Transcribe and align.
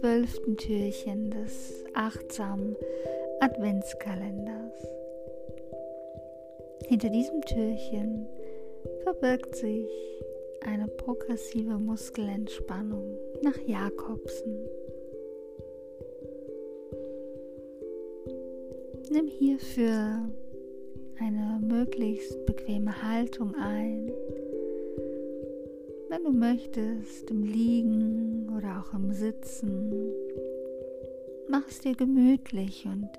zwölften 0.00 0.56
Türchen 0.56 1.30
des 1.30 1.84
achtsamen 1.94 2.76
Adventskalenders. 3.40 4.72
Hinter 6.86 7.08
diesem 7.08 7.40
Türchen 7.42 8.26
verbirgt 9.04 9.56
sich 9.56 9.88
eine 10.66 10.86
progressive 10.88 11.78
Muskelentspannung 11.78 13.16
nach 13.42 13.56
Jakobsen. 13.66 14.68
Nimm 19.10 19.28
hierfür 19.28 20.28
eine 21.18 21.60
möglichst 21.62 22.44
bequeme 22.44 23.02
Haltung 23.02 23.54
ein. 23.54 24.12
Wenn 26.08 26.24
du 26.24 26.32
möchtest, 26.32 27.30
im 27.30 27.42
Liegen 27.44 28.35
oder 28.56 28.80
auch 28.82 28.94
im 28.94 29.12
Sitzen, 29.12 29.92
mach 31.48 31.68
es 31.68 31.80
dir 31.80 31.94
gemütlich 31.94 32.86
und 32.86 33.10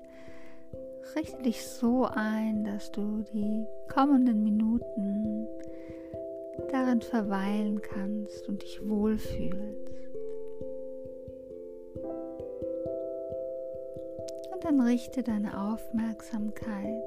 richte 1.16 1.42
dich 1.42 1.64
so 1.64 2.04
ein, 2.04 2.64
dass 2.64 2.90
du 2.90 3.24
die 3.32 3.64
kommenden 3.92 4.42
Minuten 4.42 5.46
darin 6.70 7.00
verweilen 7.00 7.80
kannst 7.80 8.48
und 8.48 8.62
dich 8.62 8.86
wohlfühlst. 8.86 9.88
Und 14.52 14.64
dann 14.64 14.80
richte 14.80 15.22
deine 15.22 15.72
Aufmerksamkeit 15.72 17.04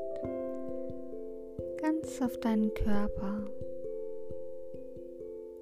ganz 1.82 2.22
auf 2.22 2.40
deinen 2.40 2.74
Körper. 2.74 3.44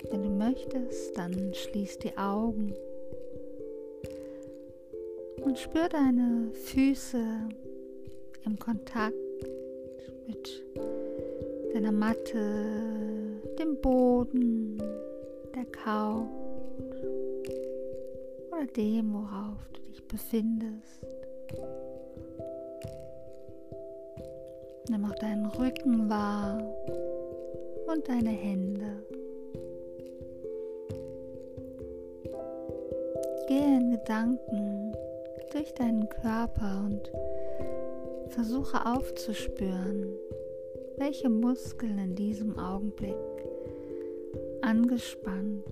Wenn 0.09 0.23
du 0.23 0.29
möchtest, 0.29 1.17
dann 1.17 1.53
schließ 1.53 1.99
die 1.99 2.17
Augen 2.17 2.73
und 5.43 5.57
spür 5.57 5.89
deine 5.89 6.51
Füße 6.53 7.21
im 8.45 8.59
Kontakt 8.59 9.15
mit 10.27 10.63
deiner 11.73 11.91
Matte, 11.91 12.65
dem 13.57 13.79
Boden, 13.81 14.81
der 15.55 15.65
Couch 15.65 16.27
oder 18.51 18.65
dem, 18.75 19.13
worauf 19.13 19.67
du 19.73 19.81
dich 19.81 20.07
befindest. 20.07 21.05
Nimm 24.89 25.05
auch 25.05 25.15
deinen 25.15 25.45
Rücken 25.45 26.09
wahr 26.09 26.61
und 27.87 28.07
deine 28.07 28.31
Hände. 28.31 28.88
Gedanken 34.09 34.91
durch 35.51 35.71
deinen 35.75 36.09
Körper 36.09 36.83
und 36.83 37.11
versuche 38.29 38.83
aufzuspüren, 38.87 40.07
welche 40.97 41.29
Muskeln 41.29 41.99
in 41.99 42.15
diesem 42.15 42.57
Augenblick 42.57 43.13
angespannt, 44.61 45.63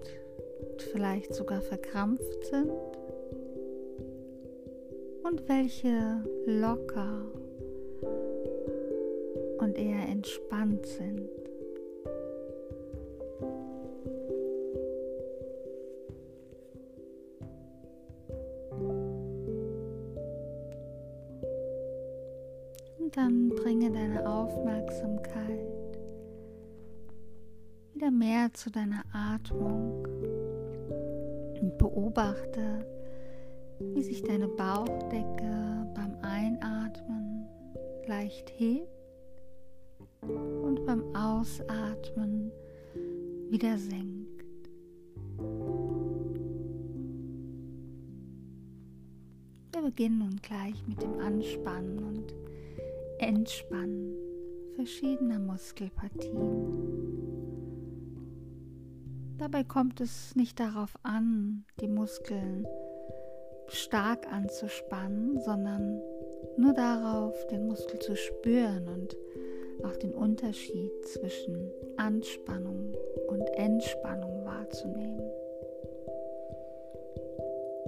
vielleicht 0.91 1.33
sogar 1.33 1.61
verkrampft 1.61 2.45
sind 2.45 2.69
und 5.23 5.49
welche 5.49 6.23
locker 6.45 7.25
und 9.57 9.79
eher 9.79 10.07
entspannt 10.07 10.85
sind. 10.85 11.46
Zu 28.57 28.71
deiner 28.71 29.03
Atmung 29.13 30.03
und 31.61 31.77
beobachte, 31.77 32.87
wie 33.79 34.01
sich 34.01 34.23
deine 34.23 34.47
Bauchdecke 34.47 35.87
beim 35.93 36.17
Einatmen 36.23 37.45
leicht 38.07 38.51
hebt 38.57 38.89
und 40.23 40.83
beim 40.87 41.03
Ausatmen 41.15 42.51
wieder 43.51 43.77
senkt. 43.77 44.43
Wir 49.71 49.81
beginnen 49.83 50.17
nun 50.17 50.39
gleich 50.41 50.83
mit 50.87 50.99
dem 50.99 51.19
Anspannen 51.19 51.99
und 51.99 52.33
Entspannen 53.19 54.15
verschiedener 54.75 55.37
Muskelpartien. 55.37 57.36
Dabei 59.39 59.63
kommt 59.63 60.01
es 60.01 60.35
nicht 60.35 60.59
darauf 60.59 60.95
an, 61.03 61.63
die 61.79 61.87
Muskeln 61.87 62.65
stark 63.67 64.31
anzuspannen, 64.31 65.39
sondern 65.41 66.01
nur 66.57 66.73
darauf, 66.73 67.45
den 67.47 67.67
Muskel 67.67 67.99
zu 67.99 68.15
spüren 68.15 68.87
und 68.87 69.15
auch 69.83 69.95
den 69.97 70.13
Unterschied 70.13 70.91
zwischen 71.05 71.71
Anspannung 71.97 72.95
und 73.27 73.43
Entspannung 73.53 74.43
wahrzunehmen. 74.43 75.29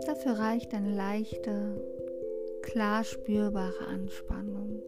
Dafür 0.05 0.33
reicht 0.33 0.73
eine 0.73 0.93
leichte, 0.93 1.81
klar 2.61 3.03
spürbare 3.03 3.87
Anspannung. 3.87 4.83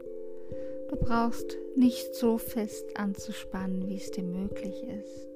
Du 0.90 0.96
brauchst 0.96 1.58
nicht 1.76 2.14
so 2.14 2.38
fest 2.38 2.86
anzuspannen, 2.96 3.88
wie 3.88 3.96
es 3.96 4.12
dir 4.12 4.24
möglich 4.24 4.84
ist. 4.84 5.31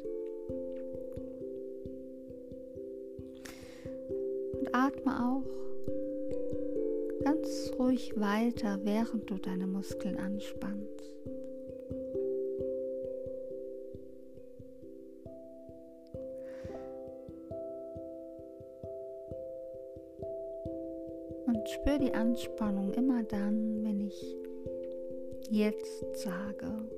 Atme 5.05 5.19
auch 5.19 5.43
ganz 7.23 7.71
ruhig 7.79 8.19
weiter, 8.19 8.79
während 8.83 9.29
du 9.29 9.37
deine 9.37 9.67
Muskeln 9.67 10.17
anspannst. 10.17 11.11
Und 21.47 21.69
spür 21.69 21.99
die 21.99 22.13
Anspannung 22.13 22.93
immer 22.93 23.23
dann, 23.23 23.83
wenn 23.83 23.99
ich 23.99 24.35
jetzt 25.49 26.17
sage. 26.17 26.94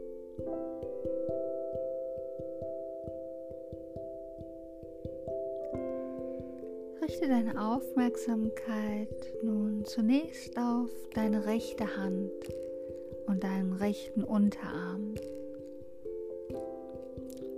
Deine 7.28 7.62
Aufmerksamkeit 7.62 9.10
nun 9.44 9.84
zunächst 9.84 10.58
auf 10.58 10.90
deine 11.14 11.46
rechte 11.46 11.98
Hand 11.98 12.32
und 13.26 13.44
deinen 13.44 13.74
rechten 13.74 14.24
Unterarm. 14.24 15.14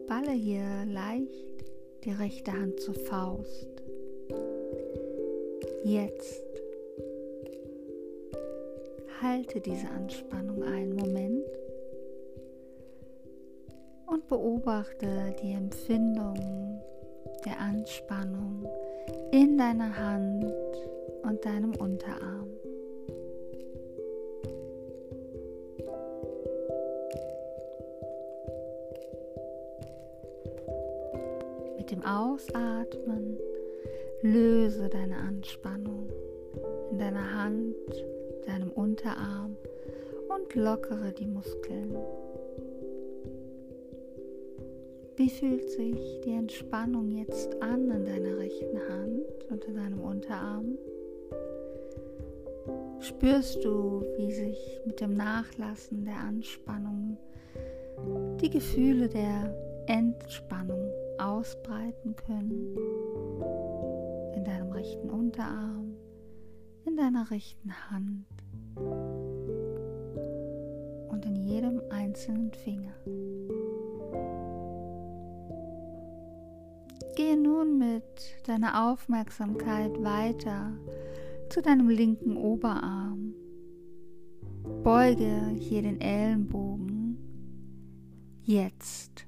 Balle 0.07 0.31
hier 0.31 0.85
leicht 0.87 1.63
die 2.03 2.09
rechte 2.09 2.51
Hand 2.51 2.79
zur 2.79 2.95
Faust. 2.95 3.69
Jetzt 5.83 6.43
halte 9.21 9.61
diese 9.61 9.87
Anspannung 9.89 10.63
einen 10.63 10.95
Moment 10.95 11.45
und 14.07 14.27
beobachte 14.27 15.35
die 15.43 15.51
Empfindung 15.51 16.81
der 17.45 17.59
Anspannung 17.59 18.67
in 19.31 19.57
deiner 19.57 19.95
Hand 19.95 20.45
und 21.23 21.45
deinem 21.45 21.75
Unterarm. 21.75 22.47
Mit 31.77 31.91
dem 31.91 32.03
Ausatmen 32.03 33.37
löse 34.21 34.89
deine 34.89 35.17
Anspannung 35.17 36.09
in 36.91 36.99
deiner 36.99 37.33
Hand 37.35 37.75
deinem 38.45 38.71
Unterarm 38.71 39.57
und 40.27 40.55
lockere 40.55 41.11
die 41.11 41.27
Muskeln. 41.27 41.95
Wie 45.19 45.29
fühlt 45.29 45.69
sich 45.69 46.21
die 46.23 46.31
Entspannung 46.31 47.11
jetzt 47.11 47.61
an 47.61 47.91
in 47.91 48.05
deiner 48.05 48.37
rechten 48.37 48.79
Hand 48.79 49.43
und 49.49 49.65
in 49.65 49.75
deinem 49.75 49.99
Unterarm? 49.99 50.77
Spürst 53.01 53.61
du, 53.65 54.05
wie 54.15 54.31
sich 54.31 54.79
mit 54.85 55.01
dem 55.01 55.15
Nachlassen 55.15 56.05
der 56.05 56.15
Anspannung 56.15 57.17
die 58.41 58.49
Gefühle 58.49 59.09
der 59.09 59.53
Entspannung 59.87 60.89
ausbreiten 61.17 62.15
können? 62.15 62.77
in 64.37 64.45
deinem 64.45 64.71
rechten 64.71 65.09
Unterarm, 65.09 65.97
in 66.85 66.95
deiner 66.95 67.29
rechten 67.29 67.73
Hand 67.91 68.25
und 71.09 71.25
in 71.25 71.35
jedem 71.35 71.81
einzelnen 71.89 72.53
Finger. 72.53 72.93
Nun 77.59 77.77
mit 77.77 78.47
deiner 78.47 78.89
Aufmerksamkeit 78.89 80.01
weiter 80.01 80.71
zu 81.49 81.61
deinem 81.61 81.89
linken 81.89 82.37
Oberarm. 82.37 83.33
Beuge 84.83 85.49
hier 85.57 85.81
den 85.81 85.99
Ellenbogen. 85.99 87.17
Jetzt. 88.43 89.25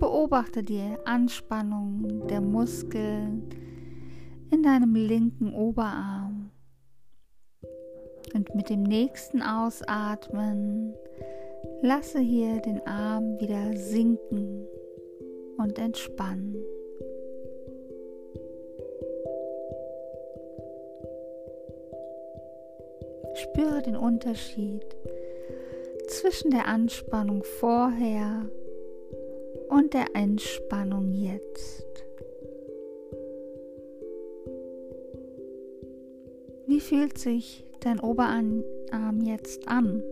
Beobachte 0.00 0.64
die 0.64 0.96
Anspannung 1.04 2.26
der 2.26 2.40
Muskeln 2.40 3.48
in 4.50 4.62
deinem 4.64 4.94
linken 4.96 5.54
Oberarm. 5.54 6.50
Und 8.34 8.54
mit 8.54 8.68
dem 8.68 8.82
nächsten 8.82 9.42
Ausatmen 9.42 10.94
lasse 11.82 12.18
hier 12.20 12.60
den 12.60 12.86
Arm 12.86 13.38
wieder 13.40 13.76
sinken 13.76 14.66
und 15.58 15.78
entspannen. 15.78 16.56
Spüre 23.34 23.82
den 23.82 23.96
Unterschied 23.96 24.84
zwischen 26.08 26.50
der 26.50 26.66
Anspannung 26.66 27.44
vorher 27.44 28.46
und 29.68 29.94
der 29.94 30.06
Entspannung 30.14 31.12
jetzt. 31.12 31.86
Wie 36.66 36.80
fühlt 36.80 37.18
sich 37.18 37.64
dein 37.80 38.00
Oberarm 38.00 38.62
jetzt 39.22 39.68
an? 39.68 40.02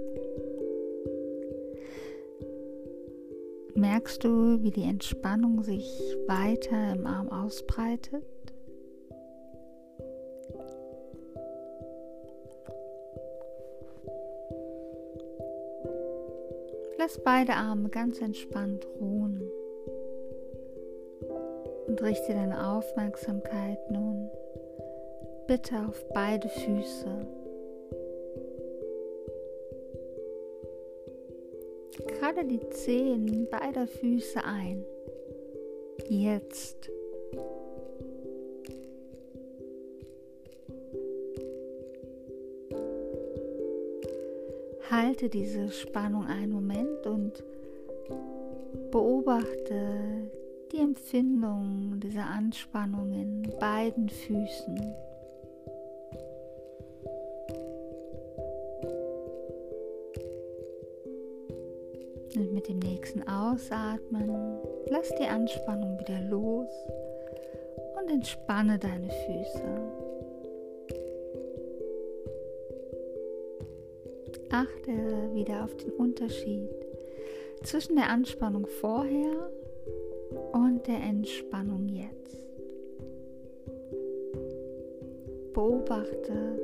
Merkst 3.77 4.25
du, 4.25 4.63
wie 4.63 4.71
die 4.71 4.85
Entspannung 4.85 5.63
sich 5.63 5.87
weiter 6.27 6.95
im 6.95 7.07
Arm 7.07 7.29
ausbreitet? 7.29 8.25
Lass 16.99 17.23
beide 17.23 17.53
Arme 17.53 17.91
ganz 17.91 18.21
entspannt 18.23 18.87
ruhen 18.99 19.43
und 21.87 22.03
richte 22.03 22.33
deine 22.33 22.67
Aufmerksamkeit 22.69 23.91
nun 23.91 24.31
bitte 25.47 25.87
auf 25.87 26.03
beide 26.15 26.49
Füße. 26.49 27.27
Gerade 32.37 32.49
die 32.49 32.69
Zehen 32.69 33.49
beider 33.51 33.87
Füße 33.87 34.45
ein. 34.45 34.85
Jetzt. 36.07 36.91
Halte 44.91 45.31
diese 45.31 45.71
Spannung 45.71 46.27
einen 46.27 46.53
Moment 46.53 47.07
und 47.07 47.43
beobachte 48.91 50.31
die 50.73 50.81
Empfindung 50.81 51.99
dieser 52.01 52.27
Anspannung 52.27 53.13
in 53.15 53.51
beiden 53.59 54.11
Füßen. 54.11 54.95
Dem 62.69 62.79
nächsten 62.81 63.23
Ausatmen 63.29 64.31
lass 64.89 65.15
die 65.21 65.27
Anspannung 65.27 65.99
wieder 66.01 66.21
los 66.29 66.69
und 67.99 68.11
entspanne 68.11 68.79
deine 68.79 69.09
Füße. 69.09 70.07
Achte 74.51 74.93
wieder 75.35 75.65
auf 75.65 75.77
den 75.77 75.91
Unterschied 75.93 76.71
zwischen 77.63 77.97
der 77.97 78.09
Anspannung 78.09 78.67
vorher 78.67 79.51
und 80.53 80.87
der 80.87 81.01
Entspannung 81.01 81.89
jetzt. 81.89 82.43
Beobachte, 85.53 86.59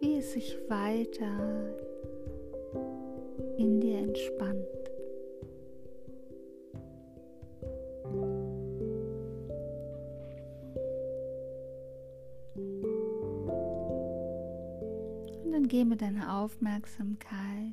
wie 0.00 0.18
es 0.18 0.32
sich 0.32 0.58
weiter 0.68 1.72
in 3.62 3.80
dir 3.80 3.98
entspannt. 3.98 4.66
geh 15.72 15.86
mit 15.86 16.02
deiner 16.02 16.38
Aufmerksamkeit 16.42 17.72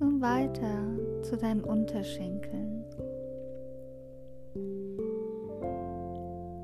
nun 0.00 0.20
weiter 0.20 1.22
zu 1.22 1.36
deinen 1.36 1.62
Unterschenkeln. 1.62 2.84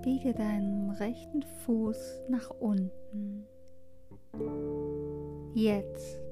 Biege 0.02 0.34
deinen 0.34 0.90
rechten 0.90 1.42
Fuß 1.64 2.22
nach 2.28 2.50
unten. 2.58 3.46
Jetzt. 5.54 6.29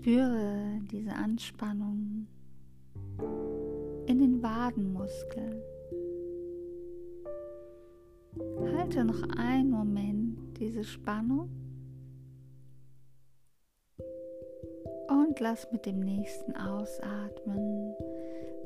Spüre 0.00 0.80
diese 0.90 1.12
Anspannung 1.12 2.26
in 4.06 4.18
den 4.18 4.42
Wadenmuskeln. 4.42 5.60
Halte 8.78 9.04
noch 9.04 9.22
einen 9.36 9.68
Moment 9.68 10.58
diese 10.58 10.84
Spannung 10.84 11.50
und 15.08 15.38
lass 15.38 15.70
mit 15.70 15.84
dem 15.84 16.00
nächsten 16.00 16.56
Ausatmen 16.56 17.94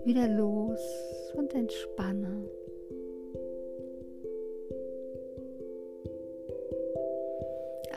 wieder 0.04 0.28
los 0.28 0.78
und 1.34 1.52
entspanne. 1.52 2.48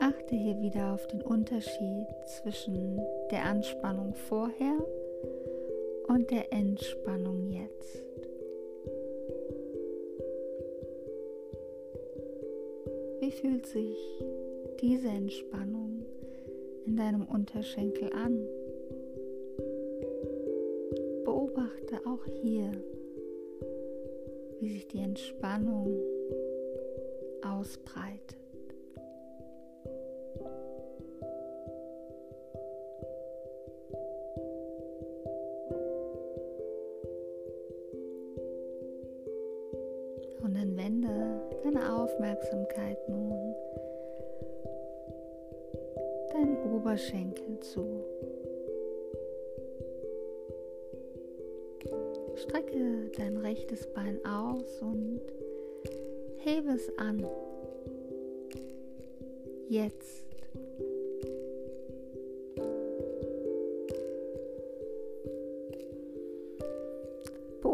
Achte 0.00 0.34
hier 0.34 0.60
wieder 0.60 0.94
auf 0.94 1.06
den 1.06 1.22
Unterschied 1.22 2.06
zwischen 2.26 2.98
der 3.30 3.44
Anspannung 3.44 4.14
vorher 4.14 4.78
und 6.08 6.30
der 6.30 6.52
Entspannung 6.52 7.50
jetzt. 7.50 8.02
Wie 13.20 13.30
fühlt 13.30 13.66
sich 13.66 13.98
diese 14.80 15.08
Entspannung 15.08 16.06
in 16.86 16.96
deinem 16.96 17.26
Unterschenkel 17.26 18.10
an? 18.14 18.38
Beobachte 21.24 22.00
auch 22.06 22.24
hier, 22.40 22.72
wie 24.60 24.70
sich 24.70 24.88
die 24.88 25.00
Entspannung 25.00 26.00
ausbreitet. 27.42 28.37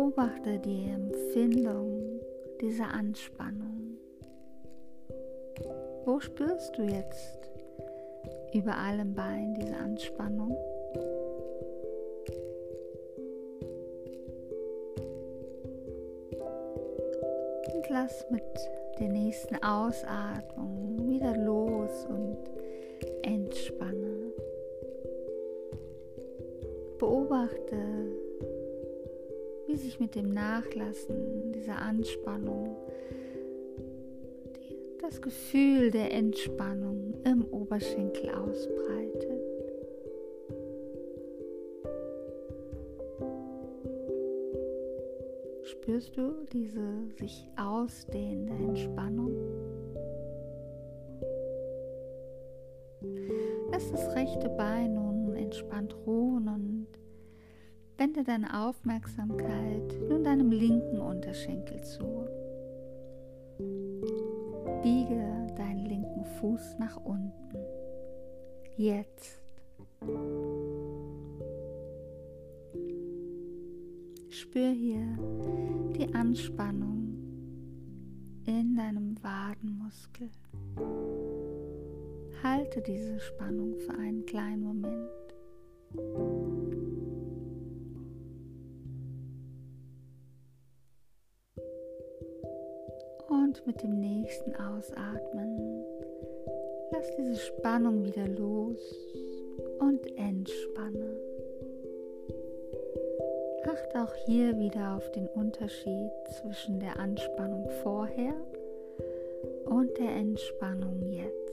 Beobachte 0.04 0.58
die 0.58 0.90
Empfindung 0.90 2.20
dieser 2.60 2.92
Anspannung. 2.92 3.96
Wo 6.04 6.20
spürst 6.20 6.76
du 6.76 6.82
jetzt 6.82 7.50
über 8.52 8.76
allem 8.76 9.14
Bein 9.14 9.54
diese 9.54 9.74
Anspannung? 9.74 10.50
Und 17.74 17.88
lass 17.88 18.26
mit 18.30 18.42
der 19.00 19.08
nächsten 19.08 19.56
Ausatmung 19.64 21.08
wieder 21.08 21.34
los 21.34 22.06
und 22.10 22.36
entspanne. 23.22 24.34
Beobachte 26.98 28.23
wie 29.74 29.78
sich 29.78 29.98
mit 29.98 30.14
dem 30.14 30.32
Nachlassen 30.32 31.52
dieser 31.52 31.82
Anspannung 31.82 32.76
das 35.00 35.20
Gefühl 35.20 35.90
der 35.90 36.12
Entspannung 36.12 37.14
im 37.24 37.44
Oberschenkel 37.46 38.30
ausbreitet. 38.30 39.40
Spürst 45.64 46.16
du 46.16 46.44
diese 46.52 47.08
sich 47.18 47.48
ausdehnende 47.56 48.54
Entspannung? 48.54 49.32
Lass 53.72 53.90
das 53.90 54.14
rechte 54.14 54.48
Bein 54.50 54.94
nun 54.94 55.34
entspannt 55.34 55.96
ruhen 56.06 56.48
und 56.48 56.83
wende 57.98 58.24
deine 58.24 58.66
Aufmerksamkeit 58.66 59.94
nun 60.08 60.24
deinem 60.24 60.50
linken 60.50 61.00
Unterschenkel 61.00 61.82
zu. 61.82 62.04
Biege 64.82 65.46
deinen 65.56 65.86
linken 65.86 66.24
Fuß 66.40 66.78
nach 66.78 66.96
unten. 66.96 67.32
Jetzt. 68.76 69.40
Spür 74.30 74.70
hier 74.70 75.06
die 75.96 76.12
Anspannung 76.12 77.14
in 78.46 78.76
deinem 78.76 79.16
Wadenmuskel. 79.22 80.28
Halte 82.42 82.82
diese 82.82 83.20
Spannung 83.20 83.76
für 83.78 83.94
einen 83.94 84.26
kleinen 84.26 84.62
Moment. 84.62 85.08
Mit 93.74 93.82
dem 93.82 93.98
nächsten 93.98 94.54
Ausatmen 94.54 95.84
lass 96.92 97.16
diese 97.16 97.36
Spannung 97.36 98.04
wieder 98.04 98.28
los 98.28 98.78
und 99.80 100.06
entspanne. 100.16 101.16
Achte 103.64 104.02
auch 104.02 104.14
hier 104.26 104.56
wieder 104.58 104.96
auf 104.96 105.10
den 105.12 105.26
Unterschied 105.28 106.10
zwischen 106.40 106.78
der 106.78 107.00
Anspannung 107.00 107.68
vorher 107.82 108.34
und 109.64 109.96
der 109.98 110.10
Entspannung 110.10 111.02
jetzt. 111.10 111.52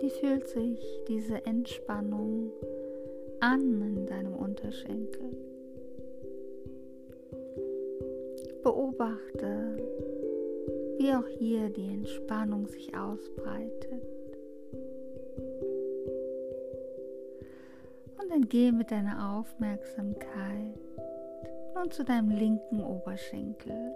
Wie 0.00 0.10
fühlt 0.10 0.48
sich 0.48 0.80
diese 1.06 1.46
Entspannung 1.46 2.50
an 3.38 3.80
in 3.82 4.06
deinem 4.06 4.34
Unterschenkel? 4.34 5.49
Beobachte, 8.62 9.78
wie 10.98 11.12
auch 11.12 11.26
hier 11.38 11.70
die 11.70 11.92
Entspannung 11.92 12.66
sich 12.66 12.94
ausbreitet. 12.96 14.02
dann 18.30 18.48
gehe 18.48 18.72
mit 18.72 18.92
deiner 18.92 19.38
Aufmerksamkeit 19.38 20.78
nun 21.74 21.90
zu 21.90 22.04
deinem 22.04 22.30
linken 22.30 22.82
Oberschenkel. 22.82 23.94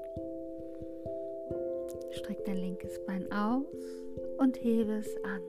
Streck 2.11 2.45
dein 2.45 2.57
linkes 2.57 2.99
Bein 3.07 3.31
aus 3.31 3.65
und 4.39 4.57
hebe 4.63 4.95
es 4.95 5.17
an. 5.25 5.41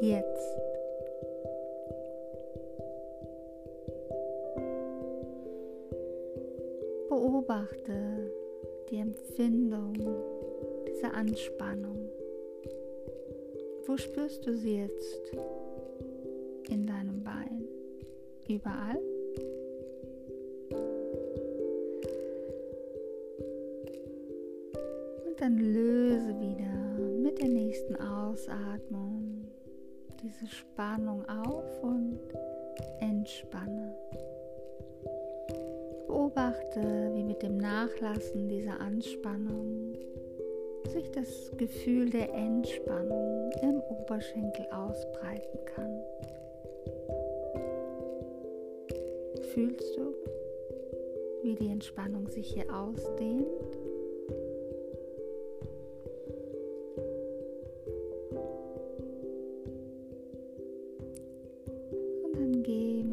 Jetzt. 0.00 0.57
Beobachte 7.58 8.30
die 8.88 8.98
Empfindung 8.98 9.94
dieser 10.86 11.12
Anspannung. 11.12 12.08
Wo 13.84 13.96
spürst 13.96 14.46
du 14.46 14.56
sie 14.56 14.76
jetzt? 14.76 15.32
in 16.68 16.86
deinem 16.86 17.24
Bein. 17.24 17.66
Überall. 18.46 19.00
Und 25.26 25.40
dann 25.40 25.56
löse 25.56 26.38
wieder 26.38 27.18
mit 27.22 27.40
der 27.40 27.48
nächsten 27.48 27.96
Ausatmung 27.96 29.48
diese 30.22 30.46
Spannung 30.46 31.26
auf 31.26 31.82
und 31.82 32.20
entspanne. 33.00 33.96
Beobachte, 36.08 37.10
wie 37.12 37.22
mit 37.22 37.42
dem 37.42 37.58
Nachlassen 37.58 38.48
dieser 38.48 38.80
Anspannung 38.80 39.92
sich 40.86 41.10
das 41.10 41.52
Gefühl 41.58 42.08
der 42.08 42.32
Entspannung 42.32 43.50
im 43.60 43.78
Oberschenkel 43.80 44.66
ausbreiten 44.72 45.58
kann. 45.66 46.00
Fühlst 49.52 49.96
du, 49.98 50.14
wie 51.42 51.54
die 51.54 51.68
Entspannung 51.68 52.26
sich 52.28 52.54
hier 52.54 52.74
ausdehnt? 52.74 53.67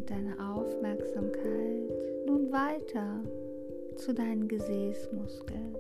Deiner 0.06 0.56
Aufmerksamkeit 0.56 2.26
nun 2.26 2.52
weiter 2.52 3.24
zu 3.96 4.14
deinen 4.14 4.48
Gesäßmuskeln. 4.48 5.76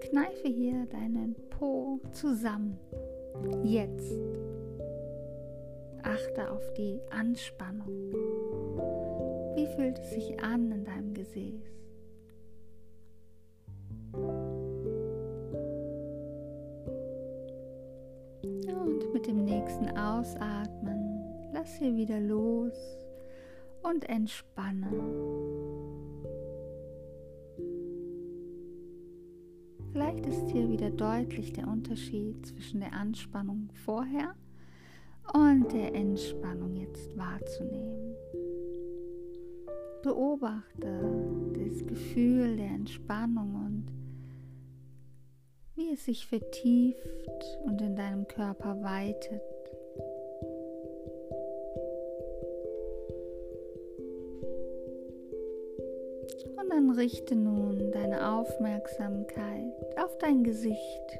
Kneife 0.00 0.48
hier 0.48 0.86
deinen 0.86 1.34
Po 1.50 1.98
zusammen. 2.12 2.78
Jetzt. 3.64 4.18
Achte 6.02 6.50
auf 6.50 6.72
die 6.74 7.00
Anspannung. 7.10 8.12
Wie 9.54 9.66
fühlt 9.74 9.98
es 9.98 10.10
sich 10.10 10.38
an 10.42 10.70
in 10.70 10.84
deinem 10.84 11.14
Gesäß? 11.14 11.83
Lass 21.64 21.78
hier 21.78 21.96
wieder 21.96 22.20
los 22.20 22.74
und 23.82 24.06
entspanne. 24.06 24.90
Vielleicht 29.90 30.26
ist 30.26 30.50
hier 30.50 30.68
wieder 30.68 30.90
deutlich 30.90 31.54
der 31.54 31.66
Unterschied 31.66 32.44
zwischen 32.44 32.80
der 32.80 32.92
Anspannung 32.92 33.70
vorher 33.82 34.34
und 35.32 35.72
der 35.72 35.94
Entspannung 35.94 36.76
jetzt 36.76 37.16
wahrzunehmen. 37.16 38.14
Beobachte 40.02 41.00
das 41.54 41.86
Gefühl 41.86 42.56
der 42.58 42.66
Entspannung 42.66 43.54
und 43.54 43.86
wie 45.76 45.94
es 45.94 46.04
sich 46.04 46.26
vertieft 46.26 47.58
und 47.64 47.80
in 47.80 47.96
deinem 47.96 48.28
Körper 48.28 48.82
weitet. 48.82 49.40
Richte 56.96 57.34
nun 57.34 57.90
deine 57.92 58.32
Aufmerksamkeit 58.32 59.98
auf 60.02 60.16
dein 60.18 60.44
Gesicht. 60.44 61.18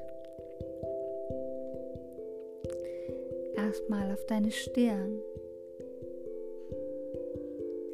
Erstmal 3.55 4.11
auf 4.11 4.25
deine 4.25 4.51
Stirn. 4.51 5.19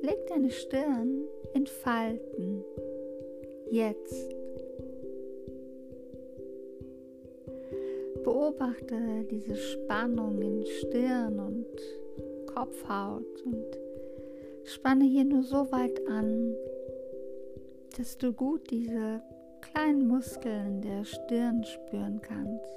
Leg 0.02 0.28
deine 0.28 0.50
Stirn 0.50 1.26
in 1.54 1.66
Falten. 1.66 2.64
Jetzt. 3.70 4.36
Beobachte 8.24 8.96
diese 9.30 9.56
Spannung 9.56 10.42
in 10.42 10.66
Stirn 10.66 11.40
und 11.40 12.48
Kopfhaut 12.54 13.42
und 13.46 13.80
spanne 14.64 15.06
hier 15.06 15.26
nur 15.26 15.44
so 15.44 15.72
weit 15.72 16.00
an, 16.08 16.56
dass 18.02 18.18
du 18.18 18.34
gut 18.34 18.72
diese 18.72 19.22
kleinen 19.62 20.08
Muskeln 20.08 20.82
der 20.82 21.06
Stirn 21.06 21.64
spüren 21.64 22.20
kannst. 22.20 22.74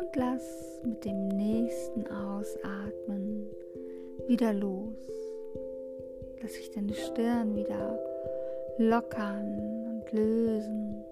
Und 0.00 0.16
lass 0.16 0.80
mit 0.82 1.04
dem 1.04 1.28
nächsten 1.28 2.06
Ausatmen 2.06 3.50
wieder 4.26 4.54
los. 4.54 4.96
Lass 6.40 6.54
sich 6.54 6.70
deine 6.70 6.94
Stirn 6.94 7.54
wieder 7.54 7.98
lockern 8.78 9.58
und 9.88 10.10
lösen. 10.12 11.04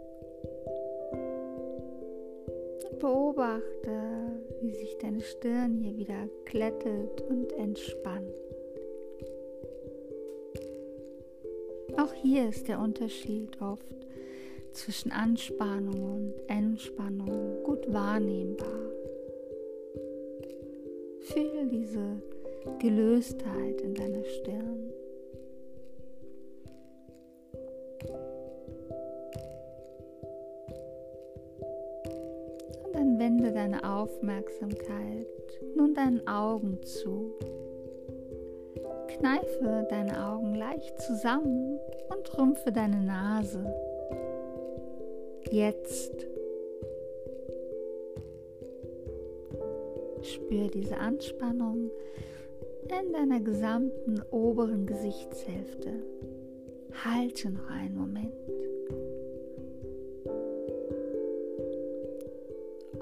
Und 2.91 2.99
beobachte, 2.99 4.41
wie 4.63 4.73
sich 4.73 4.97
deine 5.03 5.21
Stirn 5.21 5.75
hier 5.75 5.99
wieder 5.99 6.29
glättet 6.47 7.21
und 7.29 7.53
entspannt. 7.59 8.50
Auch 12.01 12.15
hier 12.15 12.49
ist 12.49 12.67
der 12.67 12.79
Unterschied 12.79 13.61
oft 13.61 13.85
zwischen 14.73 15.13
Anspannung 15.13 16.03
und 16.03 16.33
Entspannung 16.49 17.63
gut 17.63 17.93
wahrnehmbar. 17.93 18.89
Fühl 21.21 21.69
diese 21.69 22.23
Gelöstheit 22.79 23.83
in 23.83 23.95
deiner 23.95 24.25
Stirn. 24.25 24.93
Und 32.85 32.95
dann 32.95 33.19
wende 33.19 33.53
deine 33.53 33.85
Aufmerksamkeit 33.85 35.27
nun 35.77 35.93
deinen 35.93 36.27
Augen 36.27 36.83
zu. 36.83 37.35
Kneife 39.21 39.87
deine 39.91 40.27
Augen 40.27 40.55
leicht 40.55 40.99
zusammen 41.03 41.79
und 42.09 42.39
rümpfe 42.39 42.73
deine 42.73 43.03
Nase. 43.03 43.63
Jetzt. 45.51 46.27
Spür 50.23 50.69
diese 50.69 50.97
Anspannung 50.97 51.91
in 52.85 53.13
deiner 53.13 53.41
gesamten 53.41 54.23
oberen 54.31 54.87
Gesichtshälfte. 54.87 56.03
Halte 57.05 57.51
noch 57.51 57.69
einen 57.69 57.99
Moment. 57.99 58.33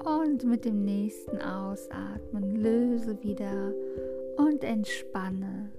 Und 0.03 0.43
mit 0.43 0.65
dem 0.65 0.83
nächsten 0.83 1.37
Ausatmen 1.41 2.57
löse 2.57 3.23
wieder 3.23 3.73
und 4.35 4.65
entspanne. 4.65 5.71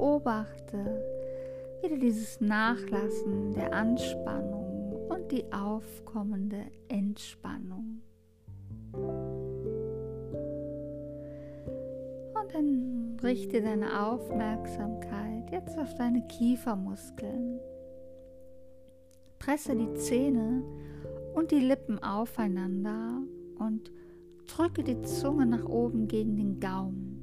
Beobachte 0.00 0.78
wieder 1.82 1.98
dieses 1.98 2.40
Nachlassen 2.40 3.52
der 3.52 3.74
Anspannung 3.74 4.94
und 5.10 5.30
die 5.30 5.44
aufkommende 5.52 6.62
Entspannung. 6.88 8.00
Und 12.32 12.54
dann 12.54 13.18
richte 13.22 13.60
deine 13.60 14.06
Aufmerksamkeit 14.06 15.52
jetzt 15.52 15.78
auf 15.78 15.94
deine 15.96 16.26
Kiefermuskeln. 16.28 17.60
Presse 19.38 19.76
die 19.76 19.92
Zähne 19.96 20.62
und 21.34 21.50
die 21.50 21.60
Lippen 21.60 22.02
aufeinander 22.02 23.20
und 23.58 23.92
drücke 24.46 24.82
die 24.82 25.02
Zunge 25.02 25.44
nach 25.44 25.66
oben 25.66 26.08
gegen 26.08 26.36
den 26.36 26.58
Gaumen. 26.58 27.20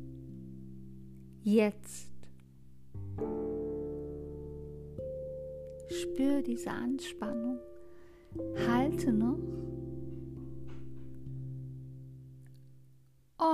Jetzt. 1.42 2.17
Spür 5.90 6.42
diese 6.42 6.70
Anspannung. 6.70 7.60
Halte 8.68 9.12
noch. 9.12 9.38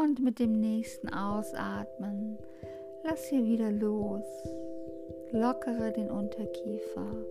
Und 0.02 0.24
mit 0.24 0.40
dem 0.40 0.60
nächsten 0.60 1.10
Ausatmen 1.10 2.38
lass 3.04 3.28
hier 3.28 3.44
wieder 3.44 3.72
los. 3.72 4.26
Lockere 5.32 5.92
den 5.92 6.10
Unterkiefer 6.10 7.26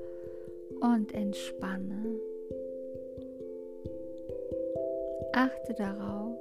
und 0.80 1.14
entspanne. 1.14 2.20
Achte 5.32 5.74
darauf, 5.74 6.36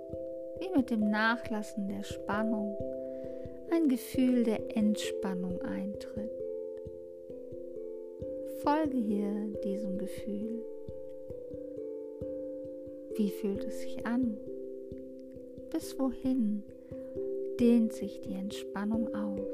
wie 0.59 0.69
mit 0.75 0.89
dem 0.89 1.09
Nachlassen 1.09 1.87
der 1.87 2.03
Spannung 2.03 2.77
ein 3.71 3.87
Gefühl 3.87 4.43
der 4.43 4.75
Entspannung 4.75 5.61
eintritt. 5.61 6.40
Folge 8.63 8.97
hier 8.97 9.53
diesem 9.63 9.97
Gefühl. 9.97 10.63
Wie 13.15 13.29
fühlt 13.29 13.63
es 13.63 13.81
sich 13.81 14.05
an? 14.05 14.37
Bis 15.71 15.97
wohin 15.97 16.61
dehnt 17.59 17.93
sich 17.93 18.21
die 18.21 18.33
Entspannung 18.33 19.07
aus? 19.15 19.47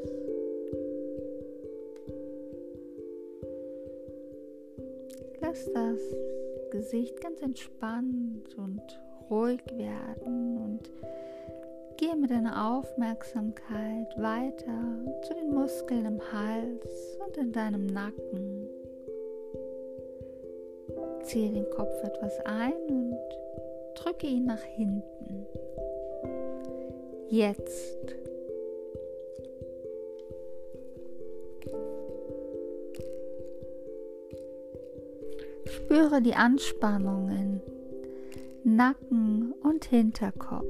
Lass 5.40 5.72
das 5.72 6.00
Gesicht 6.72 7.22
ganz 7.22 7.42
entspannt 7.42 8.58
und 8.58 8.82
ruhig 9.30 9.62
werden 9.78 10.58
und 10.58 10.92
Gehe 11.98 12.16
mit 12.16 12.30
deiner 12.30 12.78
Aufmerksamkeit 12.78 14.16
weiter 14.18 15.24
zu 15.24 15.34
den 15.34 15.52
Muskeln 15.52 16.06
im 16.06 16.22
Hals 16.32 17.18
und 17.26 17.38
in 17.38 17.52
deinem 17.52 17.88
Nacken. 17.88 18.68
Ziehe 21.28 21.52
den 21.52 21.70
Kopf 21.72 22.04
etwas 22.04 22.40
ein 22.46 22.74
und 22.88 23.18
drücke 23.96 24.28
ihn 24.28 24.46
nach 24.46 24.62
hinten. 24.62 25.46
Jetzt. 27.30 27.98
Spüre 35.66 36.22
die 36.22 36.34
Anspannung 36.34 37.30
in 37.30 37.62
Nacken 38.64 39.54
und 39.64 39.84
Hinterkopf. 39.84 40.66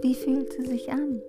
Wie 0.00 0.14
fühlt 0.14 0.52
sie 0.52 0.66
sich 0.66 0.92
an? 0.92 1.20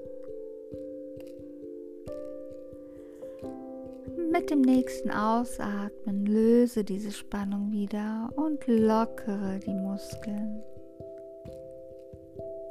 Mit 4.33 4.49
dem 4.49 4.61
nächsten 4.61 5.11
Ausatmen 5.11 6.25
löse 6.25 6.83
diese 6.83 7.11
Spannung 7.11 7.71
wieder 7.71 8.31
und 8.35 8.65
lockere 8.65 9.59
die 9.63 9.75
Muskeln. 9.75 10.63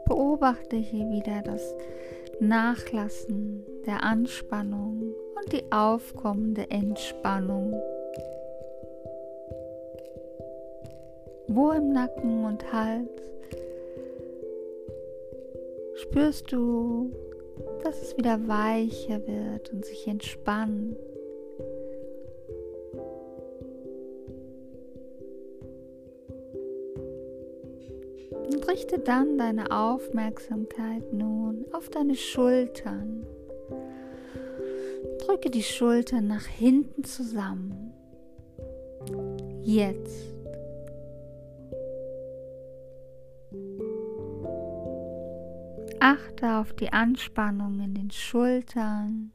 Beobachte 0.07 0.75
hier 0.75 1.09
wieder 1.09 1.41
das 1.43 1.63
Nachlassen 2.41 3.65
der 3.87 4.03
Anspannung 4.03 5.15
und 5.37 5.53
die 5.53 5.71
aufkommende 5.71 6.69
Entspannung. 6.69 7.81
Wo 11.47 11.71
im 11.71 11.93
Nacken 11.93 12.45
und 12.45 12.73
Hals 12.73 13.09
spürst 15.95 16.51
du, 16.51 17.13
dass 17.85 18.03
es 18.03 18.17
wieder 18.17 18.49
weicher 18.49 19.25
wird 19.29 19.73
und 19.73 19.85
sich 19.85 20.09
entspannt. 20.09 20.97
Richte 28.93 28.99
dann 29.05 29.39
deine 29.39 29.71
Aufmerksamkeit 29.71 31.13
nun 31.13 31.65
auf 31.73 31.89
deine 31.89 32.15
Schultern. 32.15 33.27
Drücke 35.25 35.51
die 35.51 35.63
Schultern 35.63 36.27
nach 36.27 36.45
hinten 36.45 37.05
zusammen. 37.05 37.93
Jetzt. 39.63 40.35
Achte 46.01 46.57
auf 46.57 46.73
die 46.75 46.93
Anspannung 46.93 47.81
in 47.81 47.95
den 47.95 48.11
Schultern, 48.11 49.31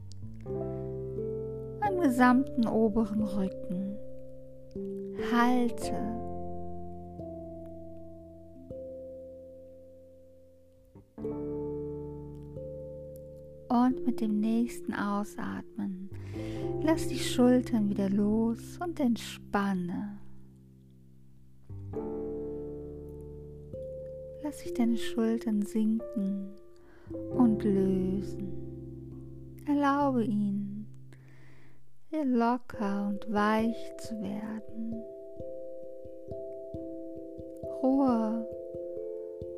am 1.80 2.00
gesamten 2.00 2.68
oberen 2.68 3.22
Rücken. 3.22 3.96
Halte. 5.32 6.27
Und 13.88 14.04
mit 14.04 14.20
dem 14.20 14.38
nächsten 14.38 14.92
Ausatmen 14.92 16.10
lass 16.82 17.08
die 17.08 17.18
Schultern 17.18 17.88
wieder 17.88 18.10
los 18.10 18.78
und 18.84 19.00
entspanne. 19.00 20.18
Lass 24.42 24.58
sich 24.58 24.74
deine 24.74 24.98
Schultern 24.98 25.62
sinken 25.62 26.50
und 27.30 27.64
lösen. 27.64 28.52
Erlaube 29.66 30.22
ihnen, 30.22 30.86
sehr 32.10 32.26
locker 32.26 33.08
und 33.08 33.32
weich 33.32 33.96
zu 34.00 34.20
werden. 34.20 35.02
Ruhe 37.82 38.46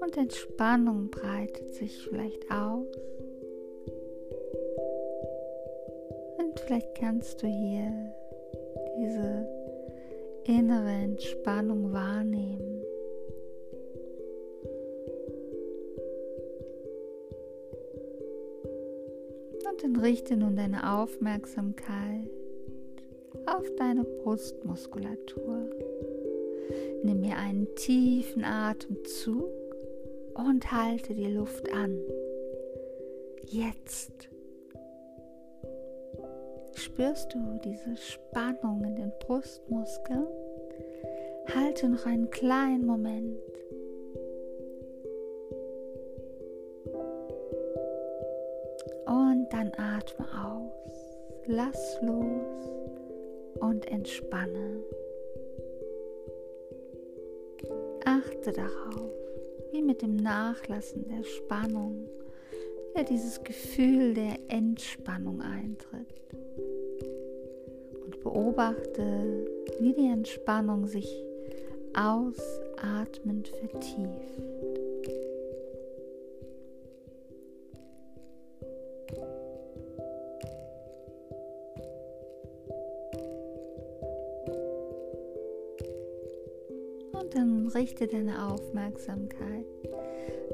Und 0.00 0.16
Entspannung 0.16 1.10
breitet 1.10 1.74
sich 1.74 1.98
vielleicht 2.04 2.48
aus. 2.48 3.09
Vielleicht 6.70 6.94
kannst 6.94 7.42
du 7.42 7.48
hier 7.48 8.14
diese 8.96 9.48
innere 10.44 10.88
Entspannung 10.88 11.92
wahrnehmen. 11.92 12.85
Und 19.68 19.83
dann 19.83 19.96
richte 19.96 20.37
nun 20.37 20.54
deine 20.54 20.96
Aufmerksamkeit 20.96 22.30
auf 23.46 23.64
deine 23.76 24.04
Brustmuskulatur. 24.04 25.68
Nimm 27.02 27.20
mir 27.20 27.37
einen 27.37 27.66
tiefen 27.74 28.44
Atemzug 28.44 29.50
und 30.35 30.70
halte 30.70 31.14
die 31.14 31.33
Luft 31.33 31.68
an. 31.72 31.98
Jetzt 33.48 34.30
spürst 36.78 37.35
du 37.35 37.59
diese 37.64 37.96
Spannung 37.96 38.85
in 38.85 38.96
den 38.96 39.12
Brustmuskeln. 39.20 40.26
Halte 41.54 41.88
noch 41.88 42.06
einen 42.06 42.30
kleinen 42.30 42.87
Moment. 42.87 43.38
Und 49.06 49.48
dann 49.50 49.72
atme 49.76 50.26
aus. 50.44 51.16
Lass 51.46 51.98
los 52.02 52.70
und 53.61 53.90
entspanne. 53.90 54.83
Achte 58.04 58.52
darauf, 58.52 59.11
wie 59.72 59.83
mit 59.83 60.02
dem 60.02 60.16
Nachlassen 60.16 61.06
der 61.09 61.24
Spannung 61.24 62.09
ja 62.96 63.02
dieses 63.02 63.42
Gefühl 63.42 64.14
der 64.14 64.38
Entspannung 64.48 65.40
eintritt. 65.40 66.06
Und 68.24 68.33
beobachte, 68.33 69.46
wie 69.80 69.92
die 69.92 70.11
Entspannung 70.11 70.87
sich 70.87 71.09
ausatmend 71.94 73.48
vertieft. 73.48 74.40
richte 87.74 88.06
deine 88.06 88.46
Aufmerksamkeit 88.46 89.64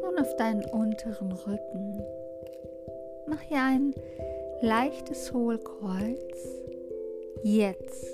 nun 0.02 0.18
auf 0.18 0.36
deinen 0.36 0.64
unteren 0.66 1.32
Rücken. 1.32 2.02
Mach 3.26 3.40
hier 3.40 3.62
ein 3.62 3.94
leichtes 4.60 5.32
Hohlkreuz. 5.32 6.55
Jetzt. 7.48 8.08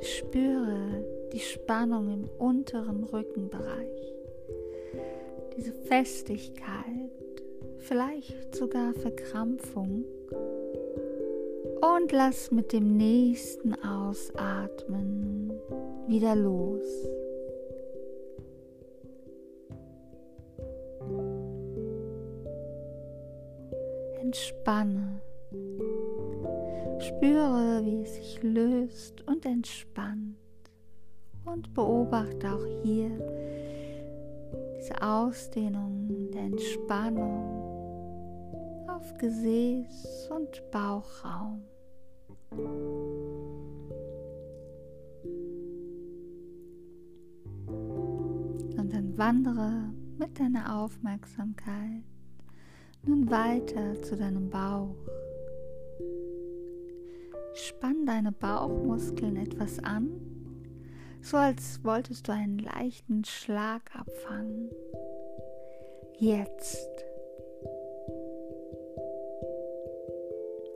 Spüre 0.00 1.04
die 1.32 1.38
Spannung 1.38 2.10
im 2.12 2.28
unteren 2.38 3.04
Rückenbereich. 3.04 4.16
Diese 5.56 5.72
Festigkeit, 5.72 7.12
vielleicht 7.76 8.52
sogar 8.52 8.94
Verkrampfung. 8.94 10.06
Und 11.80 12.10
lass 12.10 12.50
mit 12.50 12.72
dem 12.72 12.96
nächsten 12.96 13.74
Ausatmen 13.74 15.52
wieder 16.08 16.34
los. 16.34 16.82
Wie 27.84 28.02
es 28.02 28.14
sich 28.16 28.42
löst 28.42 29.26
und 29.26 29.44
entspannt. 29.46 30.36
Und 31.44 31.72
beobachte 31.74 32.52
auch 32.52 32.64
hier 32.82 33.10
diese 34.78 35.00
Ausdehnung 35.00 36.30
der 36.32 36.42
Entspannung 36.42 37.62
auf 38.88 39.16
Gesäß 39.18 40.28
und 40.30 40.70
Bauchraum. 40.70 41.62
wandere 49.18 49.92
mit 50.16 50.38
deiner 50.38 50.78
Aufmerksamkeit 50.78 52.04
nun 53.02 53.28
weiter 53.28 54.00
zu 54.00 54.16
deinem 54.16 54.48
Bauch. 54.48 54.94
Spann 57.58 58.06
deine 58.06 58.30
Bauchmuskeln 58.30 59.36
etwas 59.36 59.82
an, 59.82 60.12
so 61.20 61.36
als 61.36 61.82
wolltest 61.82 62.28
du 62.28 62.32
einen 62.32 62.60
leichten 62.60 63.24
Schlag 63.24 63.82
abfangen. 63.98 64.70
Jetzt 66.18 66.88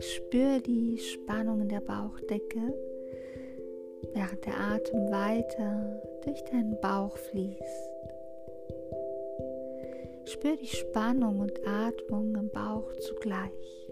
spür 0.01 0.59
die 0.59 0.99
Spannung 0.99 1.61
in 1.61 1.69
der 1.69 1.83
Bauchdecke, 1.83 2.75
während 4.13 4.45
der 4.45 4.59
Atem 4.59 5.09
weiter 5.13 6.03
durch 6.25 6.43
deinen 6.45 6.81
Bauch 6.81 7.17
fließt. 7.17 7.91
Spür 10.25 10.57
die 10.57 10.67
Spannung 10.67 11.39
und 11.39 11.65
Atmung 11.65 12.35
im 12.35 12.51
Bauch 12.51 12.93
zugleich. 12.97 13.92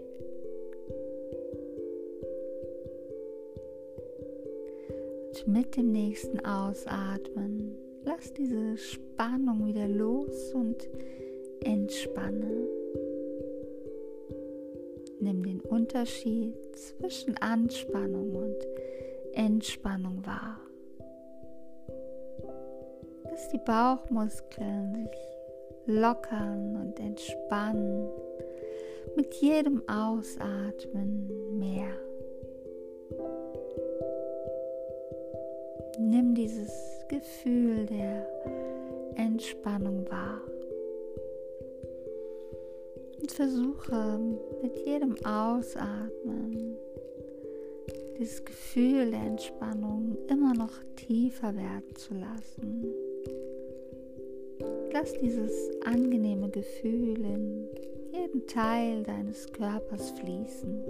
Mit 5.45 5.75
dem 5.75 5.91
nächsten 5.91 6.39
Ausatmen 6.45 7.75
lass 8.03 8.31
diese 8.33 8.77
Spannung 8.77 9.65
wieder 9.65 9.87
los 9.87 10.53
und 10.53 10.87
entspanne. 11.63 12.67
Nimm 15.19 15.43
den 15.43 15.61
Unterschied 15.61 16.55
zwischen 16.75 17.37
Anspannung 17.37 18.35
und 18.35 18.67
Entspannung 19.33 20.25
wahr. 20.25 20.59
Dass 23.23 23.49
die 23.49 23.61
Bauchmuskeln 23.65 24.93
sich 24.95 25.95
lockern 25.95 26.75
und 26.75 26.99
entspannen. 26.99 28.09
Mit 29.15 29.33
jedem 29.35 29.81
Ausatmen 29.87 31.57
mehr. 31.57 32.10
Nimm 36.11 36.35
dieses 36.35 36.73
Gefühl 37.07 37.85
der 37.85 38.27
Entspannung 39.15 40.05
wahr. 40.09 40.41
Und 43.21 43.31
versuche 43.31 44.19
mit 44.61 44.77
jedem 44.85 45.15
Ausatmen 45.23 46.75
dieses 48.19 48.43
Gefühl 48.43 49.11
der 49.11 49.21
Entspannung 49.21 50.17
immer 50.27 50.53
noch 50.53 50.73
tiefer 50.97 51.55
werden 51.55 51.95
zu 51.95 52.13
lassen. 52.15 52.93
Lass 54.91 55.13
dieses 55.13 55.71
angenehme 55.85 56.49
Gefühl 56.49 57.23
in 57.23 57.69
jeden 58.11 58.45
Teil 58.47 59.03
deines 59.03 59.49
Körpers 59.53 60.11
fließen. 60.11 60.83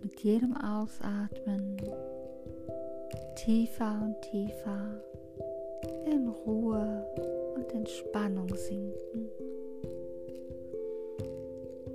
Mit 0.00 0.20
jedem 0.20 0.56
Ausatmen 0.56 1.76
tiefer 3.36 4.00
und 4.02 4.20
tiefer 4.22 5.00
in 6.06 6.28
Ruhe 6.28 7.06
und 7.54 7.72
Entspannung 7.72 8.48
sinken. 8.54 9.30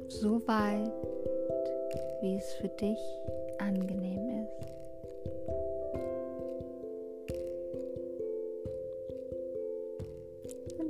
So 0.08 0.42
weit, 0.48 0.92
wie 2.22 2.36
es 2.36 2.54
für 2.54 2.70
dich 2.70 3.00
angenehm 3.60 4.30
ist. 4.46 4.72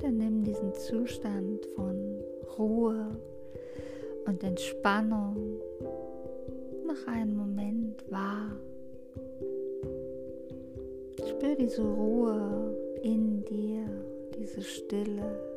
dann 0.01 0.17
nimm 0.17 0.43
diesen 0.43 0.73
Zustand 0.73 1.63
von 1.75 2.23
Ruhe 2.57 3.05
und 4.25 4.43
Entspannung 4.43 5.61
noch 6.85 7.07
einen 7.07 7.35
Moment 7.35 8.03
wahr. 8.11 8.57
Spür 11.41 11.55
diese 11.55 11.81
Ruhe 11.81 12.77
in 13.01 13.43
dir, 13.45 13.87
diese 14.37 14.61
Stille. 14.61 15.50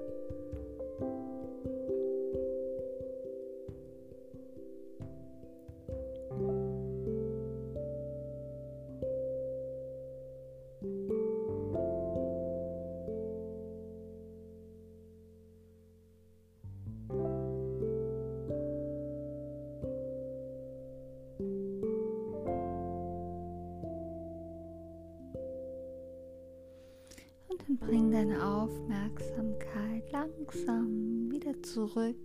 Bring 27.87 28.11
deine 28.11 28.43
Aufmerksamkeit 28.43 30.11
langsam 30.11 31.31
wieder 31.31 31.63
zurück 31.63 32.17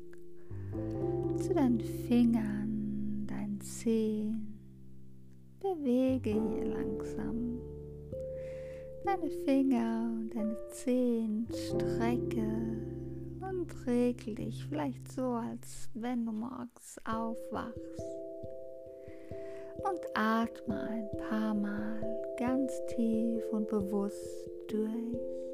zu 1.38 1.54
deinen 1.54 1.82
Fingern, 2.08 3.26
deinen 3.28 3.60
Zehen. 3.62 4.58
Bewege 5.60 6.32
hier 6.32 6.65
langsam 6.65 7.60
deine 9.04 9.30
Finger 9.45 10.12
und 10.13 10.36
deine 10.36 10.58
Zehen, 10.69 11.48
strecke 11.52 12.45
und 13.41 13.88
regel 13.88 14.36
dich, 14.36 14.65
vielleicht 14.65 15.12
so, 15.12 15.24
als 15.24 15.89
wenn 15.93 16.26
du 16.26 16.32
morgens 16.32 16.98
aufwachst. 17.06 18.06
Und 19.78 20.02
atme 20.13 20.82
ein 20.82 21.10
paar 21.30 21.54
Mal 21.54 22.22
ganz 22.38 22.72
tief 22.88 23.43
und 23.52 23.67
bewusst 23.67 24.50
durch. 24.67 25.49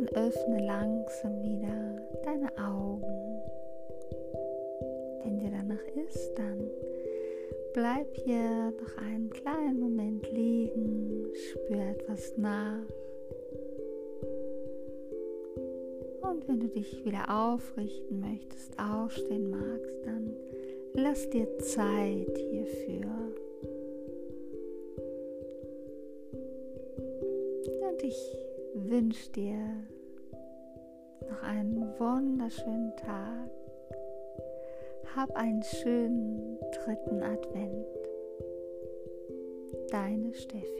Dann 0.00 0.08
öffne 0.16 0.64
langsam 0.64 1.42
wieder 1.42 2.00
deine 2.24 2.48
Augen. 2.56 3.42
Wenn 5.22 5.38
dir 5.38 5.50
danach 5.50 6.06
ist, 6.06 6.32
dann 6.38 6.70
bleib 7.74 8.06
hier 8.16 8.72
noch 8.80 8.96
einen 8.96 9.28
kleinen 9.28 9.78
Moment 9.78 10.26
liegen, 10.32 11.26
spür 11.34 11.82
etwas 11.90 12.34
nach. 12.38 12.80
Und 16.22 16.48
wenn 16.48 16.60
du 16.60 16.68
dich 16.68 17.04
wieder 17.04 17.28
aufrichten 17.28 18.20
möchtest, 18.20 18.78
aufstehen 18.78 19.50
magst, 19.50 20.06
dann 20.06 20.34
lass 20.94 21.28
dir 21.28 21.58
Zeit 21.58 22.38
hierfür. 22.38 23.34
Und 27.90 28.02
ich 28.02 28.49
wünsche 28.74 29.30
dir 29.32 29.58
noch 31.28 31.42
einen 31.42 31.82
wunderschönen 31.98 32.94
Tag. 32.96 33.50
Hab 35.14 35.34
einen 35.36 35.62
schönen 35.62 36.58
dritten 36.72 37.22
Advent. 37.22 37.86
Deine 39.90 40.32
Steffi. 40.34 40.79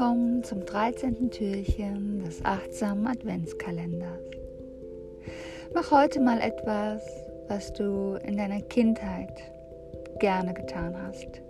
Willkommen 0.00 0.42
zum 0.42 0.64
13. 0.64 1.30
Türchen 1.30 2.24
des 2.24 2.42
achtsamen 2.42 3.06
Adventskalenders. 3.06 4.22
Mach 5.74 5.90
heute 5.90 6.20
mal 6.20 6.40
etwas, 6.40 7.02
was 7.48 7.70
du 7.74 8.18
in 8.26 8.38
deiner 8.38 8.62
Kindheit 8.62 9.28
gerne 10.18 10.54
getan 10.54 10.96
hast. 11.02 11.42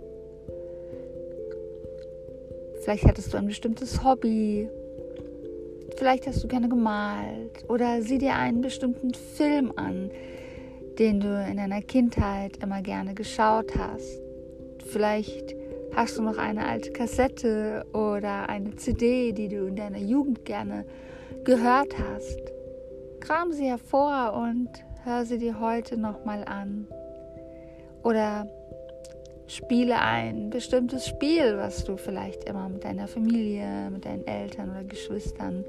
Vielleicht 2.81 3.05
hattest 3.05 3.33
du 3.33 3.37
ein 3.37 3.47
bestimmtes 3.47 4.03
Hobby, 4.03 4.67
vielleicht 5.95 6.27
hast 6.27 6.43
du 6.43 6.49
gerne 6.49 6.67
gemalt 6.67 7.63
oder 7.69 8.01
sieh 8.01 8.17
dir 8.17 8.35
einen 8.35 8.59
bestimmten 8.59 9.13
Film 9.13 9.71
an, 9.77 10.11
den 10.99 11.21
du 11.21 11.41
in 11.49 11.55
deiner 11.55 11.81
Kindheit 11.81 12.57
immer 12.61 12.81
gerne 12.81 13.13
geschaut 13.13 13.77
hast. 13.77 14.19
Vielleicht 14.87 15.60
hast 15.95 16.17
du 16.17 16.21
noch 16.21 16.37
eine 16.37 16.65
alte 16.65 16.91
Kassette 16.91 17.85
oder 17.93 18.49
eine 18.49 18.75
CD, 18.75 19.31
die 19.33 19.47
du 19.47 19.67
in 19.67 19.75
deiner 19.75 19.99
Jugend 19.99 20.45
gerne 20.45 20.85
gehört 21.43 21.93
hast. 21.97 22.39
Kram 23.19 23.51
sie 23.51 23.65
hervor 23.65 24.33
und 24.33 24.69
hör 25.03 25.25
sie 25.25 25.37
dir 25.37 25.59
heute 25.59 25.97
nochmal 25.97 26.43
an. 26.45 26.87
Oder 28.03 28.47
spiele 29.47 29.99
ein 29.99 30.49
bestimmtes 30.49 31.07
Spiel, 31.07 31.57
was 31.57 31.83
du 31.83 31.97
vielleicht 31.97 32.45
immer 32.45 32.69
mit 32.69 32.83
deiner 32.83 33.07
Familie, 33.07 33.89
mit 33.91 34.05
deinen 34.05 34.25
Eltern 34.25 34.71
oder 34.71 34.83
Geschwistern 34.83 35.65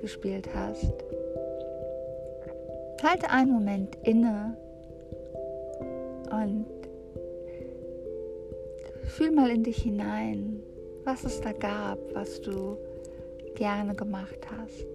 gespielt 0.00 0.48
hast. 0.54 0.94
Halte 3.02 3.30
einen 3.30 3.50
Moment 3.50 3.96
inne 4.02 4.56
und 6.30 6.79
fühl 9.10 9.30
mal 9.32 9.50
in 9.50 9.62
dich 9.64 9.82
hinein, 9.82 10.60
was 11.04 11.24
es 11.24 11.40
da 11.40 11.52
gab, 11.52 11.98
was 12.14 12.40
du 12.40 12.76
gerne 13.56 13.94
gemacht 13.94 14.38
hast. 14.56 14.86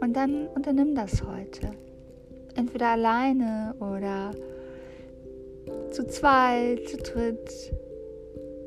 Und 0.00 0.14
dann 0.14 0.48
unternimm 0.48 0.94
das 0.94 1.22
heute. 1.22 1.70
Entweder 2.56 2.88
alleine 2.88 3.74
oder 3.78 4.32
zu 5.92 6.06
zweit, 6.06 6.88
zu 6.88 6.96
dritt, 6.96 7.72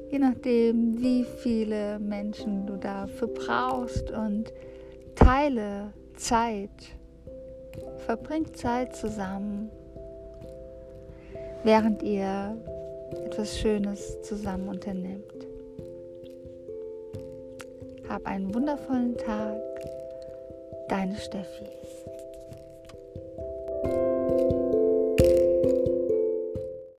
je 0.10 0.20
nachdem, 0.20 1.00
wie 1.02 1.24
viele 1.24 2.00
Menschen 2.00 2.66
du 2.66 2.78
dafür 2.78 3.28
brauchst 3.28 4.12
und 4.12 4.54
teile 5.16 5.94
Zeit, 6.16 6.70
verbringt 8.06 8.58
Zeit 8.58 8.96
zusammen, 8.96 9.70
während 11.64 12.02
ihr 12.02 12.58
etwas 13.24 13.58
Schönes 13.58 14.22
zusammen 14.22 14.68
unternimmt. 14.68 15.48
Hab 18.08 18.26
einen 18.26 18.54
wundervollen 18.54 19.18
Tag, 19.18 19.62
deine 20.90 21.16
Steffi. 21.18 21.66